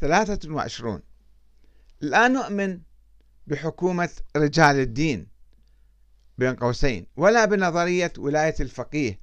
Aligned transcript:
23 0.00 1.02
لا 2.00 2.28
نؤمن 2.28 2.80
بحكومة 3.46 4.10
رجال 4.36 4.76
الدين 4.76 5.26
بين 6.38 6.56
قوسين 6.56 7.06
ولا 7.16 7.44
بنظرية 7.44 8.12
ولاية 8.18 8.54
الفقيه 8.60 9.20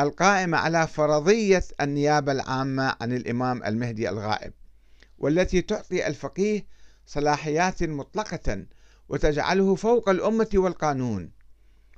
القائمة 0.00 0.58
على 0.58 0.86
فرضية 0.86 1.64
النيابة 1.80 2.32
العامة 2.32 2.96
عن 3.00 3.12
الإمام 3.12 3.64
المهدي 3.64 4.08
الغائب 4.08 4.52
والتي 5.18 5.62
تعطي 5.62 6.06
الفقيه 6.06 6.66
صلاحيات 7.06 7.82
مطلقة 7.82 8.66
وتجعله 9.08 9.74
فوق 9.74 10.08
الأمة 10.08 10.48
والقانون 10.54 11.30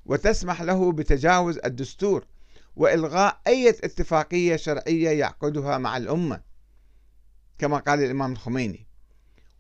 وتسمح 0.07 0.63
له 0.63 0.93
بتجاوز 0.93 1.59
الدستور 1.65 2.27
وإلغاء 2.77 3.41
أي 3.47 3.69
اتفاقية 3.69 4.57
شرعية 4.57 5.11
يعقدها 5.11 5.79
مع 5.79 5.97
الأمة. 5.97 6.52
كما 7.63 7.79
قال 7.79 8.03
الإمام 8.03 8.33
الخميني. 8.33 8.87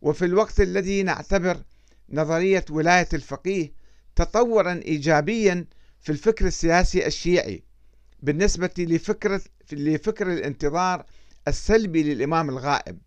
وفي 0.00 0.24
الوقت 0.24 0.60
الذي 0.60 1.02
نعتبر 1.02 1.62
نظرية 2.10 2.64
ولاية 2.70 3.08
الفقيه 3.12 3.72
تطورا 4.16 4.72
إيجابيا 4.72 5.66
في 6.00 6.12
الفكر 6.12 6.46
السياسي 6.46 7.06
الشيعي 7.06 7.62
بالنسبة 8.22 8.70
لفكرة 8.78 9.40
لفكر 9.72 10.32
الانتظار 10.32 11.04
السلبي 11.48 12.02
للإمام 12.02 12.48
الغائب. 12.48 12.98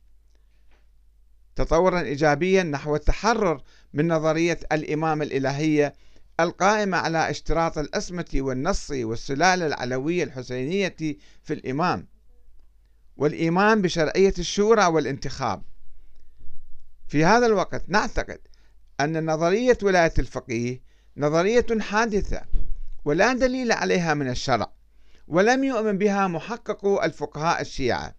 تطورا 1.55 2.01
إيجابيا 2.01 2.63
نحو 2.63 2.95
التحرر 2.95 3.61
من 3.93 4.07
نظرية 4.07 4.59
الإمامة 4.71 5.23
الإلهية 5.23 5.93
القائمة 6.39 6.97
على 6.97 7.29
اشتراط 7.29 7.77
الأسمة 7.77 8.31
والنص 8.35 8.91
والسلالة 8.91 9.65
العلوية 9.65 10.23
الحسينية 10.23 10.95
في 11.43 11.53
الإمام. 11.53 12.07
والإيمان 13.17 13.81
بشرعية 13.81 14.33
الشورى 14.39 14.85
والانتخاب. 14.85 15.61
في 17.07 17.25
هذا 17.25 17.45
الوقت 17.45 17.83
نعتقد 17.87 18.39
أن 18.99 19.31
نظرية 19.31 19.77
ولاية 19.83 20.13
الفقيه 20.19 20.81
نظرية 21.17 21.65
حادثة 21.79 22.41
ولا 23.05 23.33
دليل 23.33 23.71
عليها 23.71 24.13
من 24.13 24.29
الشرع 24.29 24.71
ولم 25.27 25.63
يؤمن 25.63 25.97
بها 25.97 26.27
محقق 26.27 26.85
الفقهاء 27.03 27.61
الشيعة 27.61 28.15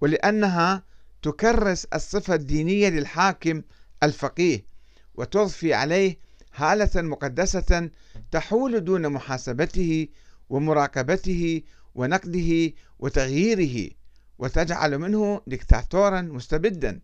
ولأنها 0.00 0.84
تكرس 1.22 1.84
الصفة 1.84 2.34
الدينية 2.34 2.88
للحاكم 2.88 3.62
الفقيه 4.02 4.66
وتضفي 5.14 5.74
عليه 5.74 6.18
هالة 6.54 7.02
مقدسة 7.02 7.90
تحول 8.30 8.84
دون 8.84 9.08
محاسبته 9.08 10.08
ومراقبته 10.48 11.62
ونقده 11.94 12.72
وتغييره 13.02 13.90
وتجعل 14.38 14.98
منه 14.98 15.40
دكتاتورا 15.46 16.20
مستبدا. 16.20 17.00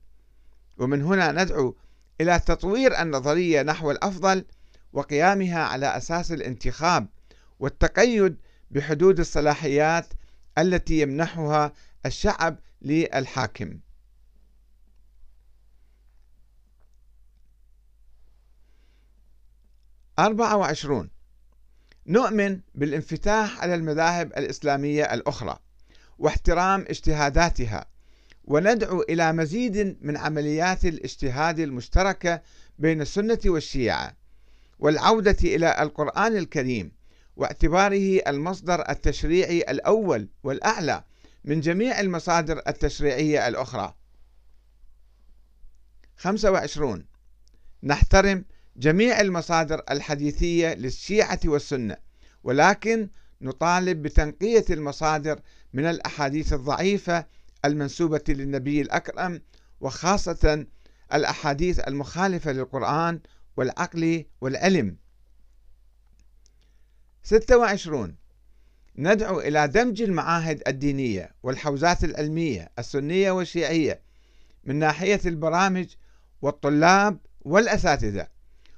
ومن 0.78 1.02
هنا 1.02 1.32
ندعو 1.32 1.76
إلى 2.20 2.38
تطوير 2.38 3.02
النظرية 3.02 3.62
نحو 3.62 3.90
الأفضل 3.90 4.44
وقيامها 4.92 5.58
على 5.58 5.96
أساس 5.96 6.32
الانتخاب 6.32 7.08
والتقيد 7.60 8.36
بحدود 8.70 9.20
الصلاحيات 9.20 10.06
التي 10.58 11.00
يمنحها 11.00 11.72
الشعب 12.06 12.58
للحاكم. 12.82 13.78
أربعة 20.18 20.56
وعشرون. 20.56 21.10
نؤمن 22.06 22.60
بالانفتاح 22.74 23.60
على 23.60 23.74
المذاهب 23.74 24.26
الإسلامية 24.26 25.14
الأخرى. 25.14 25.58
واحترام 26.18 26.84
اجتهاداتها. 26.88 27.86
وندعو 28.44 29.02
إلى 29.02 29.32
مزيد 29.32 29.98
من 30.00 30.16
عمليات 30.16 30.84
الاجتهاد 30.84 31.58
المشتركة 31.58 32.42
بين 32.78 33.00
السنة 33.00 33.38
والشيعة 33.46 34.16
والعودة 34.78 35.36
إلى 35.44 35.82
القرآن 35.82 36.36
الكريم 36.36 36.92
واعتباره 37.36 38.20
المصدر 38.26 38.90
التشريعي 38.90 39.60
الأول 39.60 40.28
والأعلى 40.42 41.04
من 41.44 41.60
جميع 41.60 42.00
المصادر 42.00 42.62
التشريعية 42.68 43.48
الأخرى. 43.48 43.94
25 46.16 47.04
نحترم 47.82 48.44
جميع 48.76 49.20
المصادر 49.20 49.82
الحديثية 49.90 50.74
للشيعة 50.74 51.40
والسنة 51.44 51.96
ولكن 52.44 53.08
نطالب 53.40 54.02
بتنقية 54.02 54.64
المصادر 54.70 55.40
من 55.72 55.84
الأحاديث 55.84 56.52
الضعيفة 56.52 57.26
المنسوبة 57.64 58.24
للنبي 58.28 58.80
الأكرم 58.80 59.40
وخاصة 59.80 60.66
الأحاديث 61.12 61.78
المخالفة 61.78 62.52
للقرآن 62.52 63.20
والعقل 63.56 64.24
والعلم. 64.40 64.96
26 67.22 68.16
ندعو 68.96 69.40
إلى 69.40 69.68
دمج 69.68 70.02
المعاهد 70.02 70.62
الدينية 70.68 71.34
والحوزات 71.42 72.04
العلمية 72.04 72.70
السنية 72.78 73.30
والشيعية 73.30 74.00
من 74.64 74.76
ناحية 74.76 75.20
البرامج 75.26 75.86
والطلاب 76.42 77.18
والأساتذة 77.40 78.28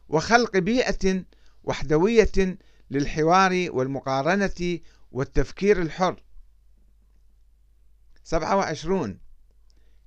وخلق 0.08 0.58
بيئة 0.58 1.24
وحدوية 1.64 2.58
للحوار 2.90 3.66
والمقارنة 3.70 4.78
والتفكير 5.12 5.82
الحر. 5.82 6.22
27 8.24 9.18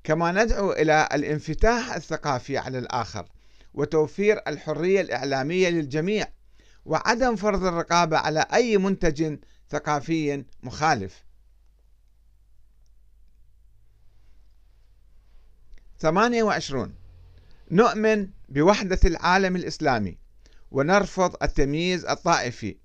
كما 0.04 0.32
ندعو 0.32 0.72
إلى 0.72 1.10
الانفتاح 1.14 1.94
الثقافي 1.94 2.58
على 2.58 2.80
الآخر 2.80 3.30
وتوفير 3.74 4.42
الحرية 4.48 5.02
الإعلامية 5.02 5.70
للجميع 5.70 6.28
وعدم 6.86 7.36
فرض 7.36 7.64
الرقابة 7.64 8.18
على 8.18 8.46
أي 8.54 8.78
منتج 8.78 9.38
ثقافي 9.70 10.46
مخالف. 10.64 11.24
28 16.00 16.96
نؤمن 17.72 18.30
بوحدة 18.50 19.00
العالم 19.06 19.56
الإسلامي 19.56 20.18
ونرفض 20.74 21.36
التمييز 21.44 22.06
الطائفي 22.06 22.78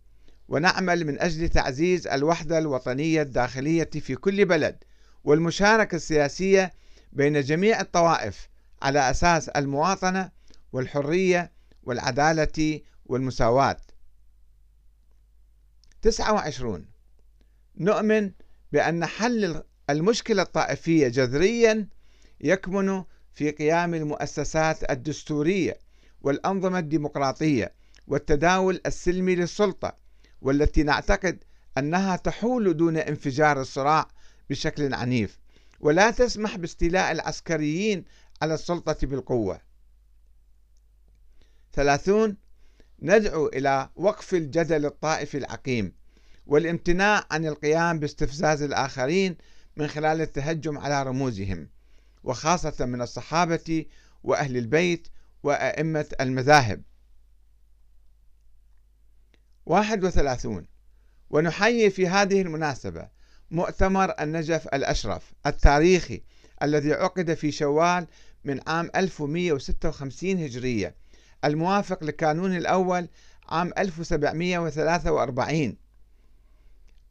ونعمل 0.49 1.07
من 1.07 1.21
أجل 1.21 1.49
تعزيز 1.49 2.07
الوحدة 2.07 2.59
الوطنية 2.59 3.23
الداخلية 3.23 3.91
في 3.91 4.15
كل 4.15 4.45
بلد 4.45 4.85
والمشاركة 5.25 5.97
السياسية 5.97 6.73
بين 7.13 7.41
جميع 7.41 7.81
الطوائف 7.81 8.49
على 8.83 9.11
أساس 9.11 9.49
المواطنة 9.49 10.31
والحرية 10.73 11.53
والعدالة 11.83 12.81
والمساواة. 13.07 13.77
29 16.03 16.87
نؤمن 17.77 18.33
بأن 18.73 19.07
حل 19.07 19.63
المشكلة 19.91 20.43
الطائفية 20.43 21.09
جذريا 21.09 21.89
يكمن 22.41 23.05
في 23.33 23.51
قيام 23.51 23.95
المؤسسات 23.95 24.91
الدستورية 24.91 25.79
والأنظمة 26.23 26.79
الديمقراطية 26.79 27.78
والتداول 28.09 28.81
السلمي 28.87 29.35
للسلطة 29.35 29.97
والتي 30.43 30.83
نعتقد 30.83 31.45
أنها 31.79 32.17
تحول 32.17 32.77
دون 32.77 32.97
انفجار 32.97 33.61
الصراع 33.61 34.09
بشكل 34.51 34.95
عنيف. 34.95 35.39
ولا 35.81 36.11
تسمح 36.11 36.57
باستيلاء 36.57 37.13
العسكريين 37.13 38.05
على 38.43 38.55
السلطة 38.55 39.07
بالقوة. 39.07 39.61
ثلاثون 41.73 42.37
ندعو 43.03 43.47
إلى 43.47 43.91
وقف 43.97 44.35
الجدل 44.35 44.87
الطائفي 44.87 45.39
العقيم 45.39 45.93
والامتناع 46.47 47.25
عن 47.31 47.47
القيام 47.47 47.99
باستفزاز 47.99 48.63
الآخرين 48.63 49.37
من 49.77 49.87
خلال 49.87 50.21
التهجم 50.21 50.79
على 50.79 51.03
رموزهم 51.03 51.69
وخاصة 52.25 52.87
من 52.87 53.03
الصحابة 53.03 53.87
وأهل 54.25 54.57
البيت 54.57 55.09
وأئمة 55.43 56.07
المذاهب. 56.21 56.83
31 59.69 60.67
ونحيي 61.31 61.91
في 61.91 62.09
هذه 62.09 62.43
المناسبة 62.43 63.09
مؤتمر 63.51 64.15
النجف 64.21 64.69
الأشرف 64.69 65.33
التاريخي 65.47 66.23
الذي 66.63 66.93
عقد 66.93 67.35
في 67.35 67.51
شوال 67.51 68.07
من 68.45 68.61
عام 68.67 68.91
1156 68.97 70.31
هجرية 70.31 70.95
الموافق 71.45 72.05
لكانون 72.05 72.57
الأول 72.57 73.09
عام 73.49 73.73
1743 73.79 75.77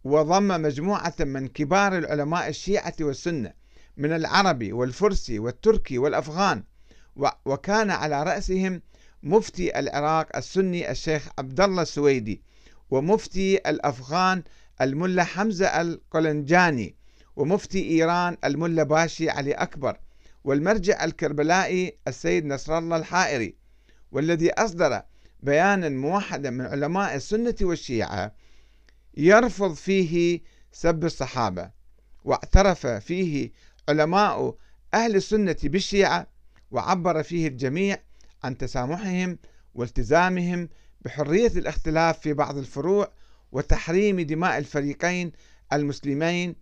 وضم 0.03 0.47
مجموعة 0.61 1.15
من 1.19 1.47
كبار 1.47 1.97
العلماء 1.97 2.47
الشيعة 2.47 2.95
والسنة 3.01 3.53
من 3.97 4.13
العربي 4.13 4.73
والفرسي 4.73 5.39
والتركي 5.39 5.97
والأفغان 5.97 6.63
وكان 7.45 7.91
على 7.91 8.23
رأسهم 8.23 8.81
مفتي 9.23 9.79
العراق 9.79 10.37
السني 10.37 10.91
الشيخ 10.91 11.27
عبد 11.39 11.61
الله 11.61 11.81
السويدي 11.81 12.41
ومفتي 12.89 13.57
الأفغان 13.57 14.43
الملا 14.81 15.23
حمزة 15.23 15.81
القلنجاني 15.81 16.95
ومفتي 17.35 17.89
إيران 17.89 18.37
الملا 18.45 18.83
باشي 18.83 19.29
علي 19.29 19.51
أكبر 19.51 19.99
والمرجع 20.43 21.03
الكربلائي 21.03 21.97
السيد 22.07 22.45
نصر 22.45 22.77
الله 22.77 22.97
الحائري. 22.97 23.55
والذي 24.11 24.51
أصدر 24.51 25.01
بيانا 25.39 25.89
موحدا 25.89 26.49
من 26.49 26.65
علماء 26.65 27.15
السنة 27.15 27.55
والشيعة 27.61 28.35
يرفض 29.17 29.73
فيه 29.73 30.41
سب 30.71 31.05
الصحابة 31.05 31.71
واعترف 32.23 32.87
فيه 32.87 33.51
علماء 33.89 34.55
أهل 34.93 35.15
السنة 35.15 35.55
بالشيعة 35.63 36.27
وعبر 36.71 37.23
فيه 37.23 37.47
الجميع 37.47 37.97
عن 38.43 38.57
تسامحهم 38.57 39.37
والتزامهم 39.73 40.69
بحرية 41.01 41.47
الاختلاف 41.47 42.19
في 42.19 42.33
بعض 42.33 42.57
الفروع 42.57 43.11
وتحريم 43.51 44.21
دماء 44.21 44.57
الفريقين 44.57 45.31
المسلمين 45.73 46.55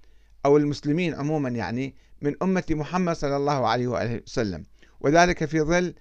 أو 0.46 0.58
المسلمين 0.58 1.14
عموما 1.14 1.50
يعني 1.50 1.96
من 2.22 2.36
أمة 2.44 2.64
محمد 2.70 3.16
صلى 3.16 3.38
الله 3.38 3.68
عليه 3.68 3.88
وآله 3.88 4.22
وسلم. 4.28 4.66
وذلك 5.00 5.46
في 5.46 5.62
ظل 5.62 5.94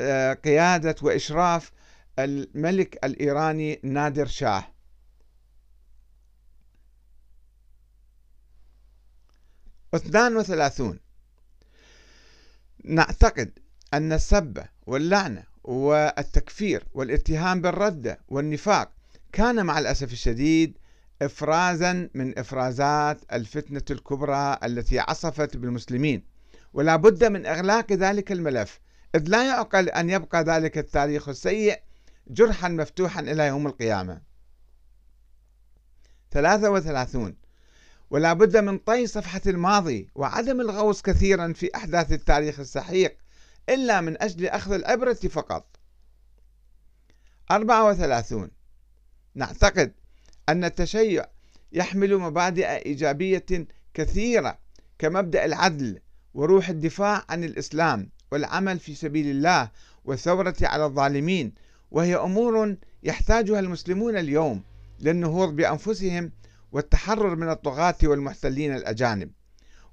آه، 0.00 0.32
قيادة 0.32 0.94
وإشراف 1.02 1.72
الملك 2.18 3.04
الإيراني 3.04 3.80
نادر 3.82 4.26
شاه. 4.26 4.64
اثنان 9.94 10.36
وثلاثون. 10.36 11.00
نعتقد 12.84 13.58
أن 13.94 14.12
السب 14.12 14.64
واللعنة 14.86 15.44
والتكفير 15.64 16.84
والاتهام 16.94 17.60
بالردة 17.60 18.18
والنفاق. 18.28 18.92
كان 19.32 19.66
مع 19.66 19.78
الأسف 19.78 20.12
الشديد 20.12 20.78
إفرازا 21.22 22.08
من 22.14 22.38
إفرازات 22.38 23.20
الفتنة 23.32 23.82
الكبرى 23.90 24.58
التي 24.64 24.98
عصفت 24.98 25.56
بالمسلمين 25.56 26.22
ولا 26.72 26.96
بد 26.96 27.24
من 27.24 27.46
إغلاق 27.46 27.92
ذلك 27.92 28.32
الملف 28.32 28.80
إذ 29.14 29.24
لا 29.28 29.46
يعقل 29.46 29.88
أن 29.88 30.10
يبقى 30.10 30.44
ذلك 30.44 30.78
التاريخ 30.78 31.28
السيء 31.28 31.78
جرحا 32.28 32.68
مفتوحا 32.68 33.20
إلى 33.20 33.46
يوم 33.46 33.66
القيامة. 33.66 34.20
33 36.30 37.34
ولا 38.10 38.32
بد 38.32 38.56
من 38.56 38.78
طي 38.78 39.06
صفحة 39.06 39.40
الماضي 39.46 40.08
وعدم 40.14 40.60
الغوص 40.60 41.02
كثيرا 41.02 41.52
في 41.52 41.70
أحداث 41.74 42.12
التاريخ 42.12 42.60
السحيق 42.60 43.16
إلا 43.68 44.00
من 44.00 44.22
أجل 44.22 44.46
أخذ 44.46 44.72
العبرة 44.72 45.14
فقط. 45.14 45.76
34 47.50 48.50
نعتقد 49.34 49.92
أن 50.48 50.64
التشيع 50.64 51.26
يحمل 51.72 52.18
مبادئ 52.18 52.66
إيجابية 52.66 53.46
كثيرة 53.94 54.58
كمبدأ 54.98 55.44
العدل 55.44 55.98
وروح 56.34 56.68
الدفاع 56.68 57.24
عن 57.28 57.44
الإسلام 57.44 58.10
والعمل 58.32 58.78
في 58.78 58.94
سبيل 58.94 59.30
الله 59.30 59.70
والثورة 60.04 60.56
على 60.62 60.84
الظالمين 60.84 61.54
وهي 61.90 62.16
أمور 62.16 62.76
يحتاجها 63.02 63.60
المسلمون 63.60 64.16
اليوم 64.16 64.62
للنهوض 65.00 65.56
بأنفسهم 65.56 66.32
والتحرر 66.72 67.36
من 67.36 67.50
الطغاة 67.50 67.96
والمحتلين 68.02 68.74
الأجانب. 68.74 69.30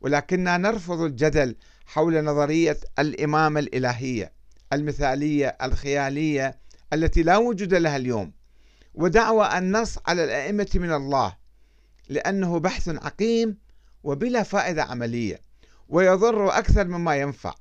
ولكننا 0.01 0.57
نرفض 0.57 1.01
الجدل 1.01 1.55
حول 1.87 2.23
نظرية 2.23 2.77
الإمامة 2.99 3.59
الإلهية 3.59 4.33
المثالية 4.73 5.47
الخيالية 5.47 6.59
التي 6.93 7.23
لا 7.23 7.37
وجود 7.37 7.73
لها 7.73 7.95
اليوم. 7.95 8.33
ودعوى 8.93 9.57
النص 9.57 9.97
على 10.07 10.23
الأئمة 10.23 10.67
من 10.75 10.93
الله 10.93 11.35
لأنه 12.09 12.59
بحث 12.59 12.89
عقيم 12.89 13.57
وبلا 14.03 14.43
فائدة 14.43 14.83
عملية 14.83 15.41
ويضر 15.89 16.49
أكثر 16.49 16.87
مما 16.87 17.15
ينفع 17.15 17.53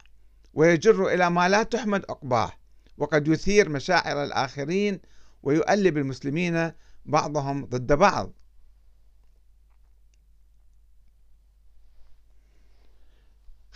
ويجر 0.54 1.08
إلى 1.08 1.30
ما 1.30 1.48
لا 1.48 1.62
تحمد 1.62 2.04
عقباه 2.10 2.52
وقد 2.98 3.28
يثير 3.28 3.68
مشاعر 3.68 4.24
الآخرين 4.24 5.00
ويؤلب 5.42 5.98
المسلمين 5.98 6.72
بعضهم 7.04 7.64
ضد 7.64 7.92
بعض. 7.92 8.32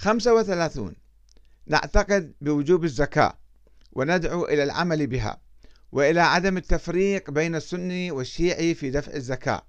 خمسة 0.00 0.34
وثلاثون. 0.34 0.94
نعتقد 1.66 2.34
بوجوب 2.40 2.84
الزكاة 2.84 3.38
وندعو 3.92 4.44
إلى 4.44 4.62
العمل 4.62 5.06
بها 5.06 5.40
وإلى 5.92 6.20
عدم 6.20 6.56
التفريق 6.56 7.30
بين 7.30 7.54
السني 7.54 8.10
والشيعي 8.10 8.74
في 8.74 8.90
دفع 8.90 9.12
الزكاة 9.12 9.62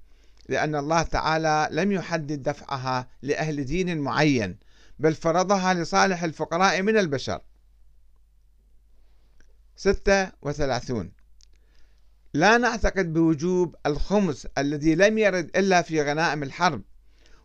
لأن 0.50 0.76
الله 0.76 1.02
تعالى 1.02 1.68
لم 1.72 1.92
يحدد 1.92 2.44
دفعها 2.44 3.08
لأهل 3.22 3.66
دين 3.66 3.98
معين 4.00 4.58
بل 5.00 5.16
فرضها 5.16 5.74
لصالح 5.74 6.24
الفقراء 6.24 6.82
من 6.82 6.98
البشر. 6.98 7.42
ستة 9.76 10.32
وثلاثون. 10.42 11.12
لا 12.34 12.58
نعتقد 12.58 13.14
بوجوب 13.14 13.76
الخمس 13.86 14.48
الذي 14.58 14.96
لم 14.96 15.18
يرد 15.18 15.58
إلا 15.58 15.82
في 15.82 16.02
غنائم 16.02 16.44
الحرب 16.44 16.82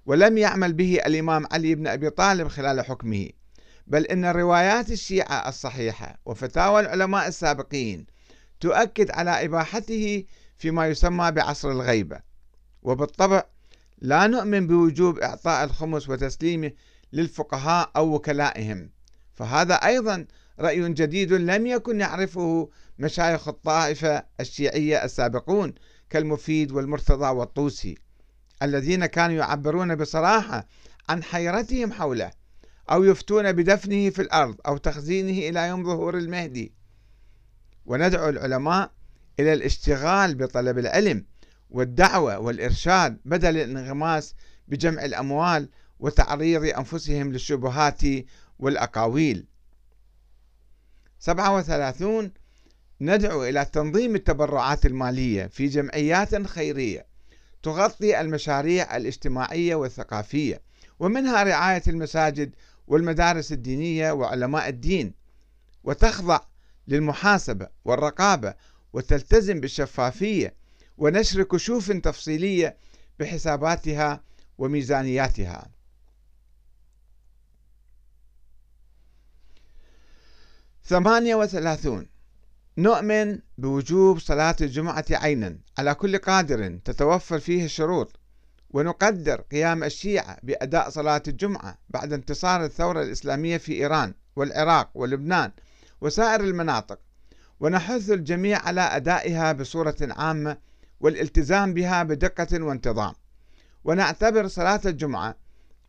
ولم 0.07 0.39
يعمل 0.39 0.73
به 0.73 0.99
الإمام 1.07 1.47
علي 1.53 1.75
بن 1.75 1.87
أبي 1.87 2.11
طالب 2.11 2.49
خلال 2.49 2.85
حكمه. 2.85 3.29
بل 3.87 4.05
إن 4.05 4.25
روايات 4.25 4.91
الشيعة 4.91 5.49
الصحيحة 5.49 6.21
وفتاوى 6.27 6.81
العلماء 6.81 7.29
السابقين 7.29 8.07
تؤكد 8.61 9.11
على 9.11 9.45
إباحته 9.45 10.25
فيما 10.59 10.89
يسمى 10.89 11.31
بعصر 11.31 11.71
الغيبة. 11.71 12.21
وبالطبع 12.83 13.43
لا 13.99 14.27
نؤمن 14.27 14.67
بوجوب 14.67 15.19
إعطاء 15.19 15.65
الخمس 15.65 16.09
وتسليمه 16.09 16.73
للفقهاء 17.13 17.91
أو 17.97 18.15
وكلائهم. 18.15 18.91
فهذا 19.35 19.75
أيضا 19.75 20.27
رأي 20.61 20.93
جديد 20.93 21.33
لم 21.33 21.67
يكن 21.67 22.01
يعرفه 22.01 22.71
مشايخ 22.99 23.49
الطائفة 23.49 24.25
الشيعية 24.41 25.05
السابقون 25.05 25.75
كالمفيد 26.11 26.73
والمرتضى 26.73 27.29
والطوسي. 27.29 28.06
الذين 28.63 29.07
كانوا 29.07 29.37
يعبرون 29.37 29.95
بصراحة 29.95 30.69
عن 31.09 31.23
حيرتهم 31.23 31.93
حوله 31.93 32.31
أو 32.91 33.05
يفتون 33.05 33.53
بدفنه 33.53 34.11
في 34.11 34.23
الأرض 34.23 34.57
أو 34.67 34.77
تخزينه 34.77 35.49
إلى 35.49 35.69
يوم 35.69 35.85
ظهور 35.85 36.19
المهدي. 36.19 36.73
وندعو 37.87 38.29
العلماء 38.29 38.91
إلى 39.41 39.53
الاشتغال 39.53 40.35
بطلب 40.35 40.79
العلم 40.79 41.25
والدعوة 41.71 42.39
والإرشاد 42.39 43.19
بدل 43.25 43.57
الانغماس 43.57 44.35
بجمع 44.69 45.05
الأموال 45.05 45.69
وتعريض 45.99 46.65
أنفسهم 46.65 47.33
للشبهات 47.33 48.01
والأقاويل. 48.59 49.47
37 51.19 52.33
ندعو 53.01 53.45
إلى 53.45 53.65
تنظيم 53.65 54.15
التبرعات 54.15 54.87
المالية 54.87 55.47
في 55.47 55.67
جمعيات 55.67 56.47
خيرية 56.47 57.07
تغطي 57.63 58.21
المشاريع 58.21 58.97
الاجتماعية 58.97 59.75
والثقافية 59.75 60.63
ومنها 60.99 61.43
رعاية 61.43 61.83
المساجد 61.87 62.55
والمدارس 62.87 63.53
الدينية 63.53 64.13
وعلماء 64.13 64.69
الدين 64.69 65.13
وتخضع 65.85 66.41
للمحاسبة 66.89 67.69
والرقابة 67.85 68.55
وتلتزم 68.93 69.61
بالشفافية 69.61 70.55
ونشر 70.99 71.43
كشوف 71.43 71.93
تفصيلية 71.93 72.77
بحساباتها 73.21 74.23
وميزانياتها. 74.59 75.69
ثمانية 80.85 81.35
وثلاثون 81.35 82.07
نؤمن 82.79 83.39
بوجوب 83.59 84.19
صلاة 84.19 84.57
الجمعة 84.61 85.05
عينا 85.11 85.59
على 85.79 85.95
كل 85.95 86.19
قادر 86.19 86.79
تتوفر 86.85 87.39
فيه 87.39 87.65
الشروط 87.65 88.21
ونقدر 88.71 89.41
قيام 89.41 89.85
الشيعة 89.85 90.37
بأداء 90.43 90.91
صلاة 90.91 91.23
الجمعة 91.29 91.79
بعد 91.89 92.13
انتصار 92.13 92.65
الثورة 92.65 93.03
الإسلامية 93.03 93.57
في 93.57 93.73
إيران 93.73 94.15
والعراق 94.37 94.91
ولبنان 94.95 95.53
وسائر 96.01 96.41
المناطق 96.41 96.99
ونحث 97.61 98.11
الجميع 98.11 98.59
على 98.59 98.81
أدائها 98.81 99.53
بصورة 99.53 99.97
عامة 100.01 100.57
والالتزام 101.01 101.75
بها 101.75 102.03
بدقة 102.03 102.63
وانتظام. 102.65 103.15
ونعتبر 103.85 104.49
صلاة 104.49 104.81
الجمعة 104.85 105.37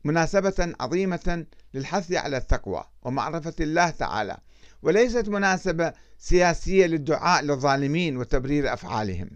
مناسبة 0.04 0.76
عظيمة 0.80 1.46
للحث 1.74 2.12
على 2.12 2.38
التقوى 2.38 2.84
ومعرفة 3.02 3.54
الله 3.60 3.90
تعالى 3.90 4.38
وليست 4.82 5.30
مناسبة 5.30 5.94
سياسية 6.18 6.86
للدعاء 6.86 7.44
للظالمين 7.44 8.18
وتبرير 8.18 8.74
أفعالهم. 8.74 9.30